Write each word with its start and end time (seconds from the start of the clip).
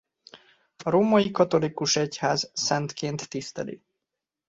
A 0.83 0.89
római 0.89 1.31
katolikus 1.31 1.95
egyház 1.95 2.51
szentként 2.53 3.29
tiszteli. 3.29 3.83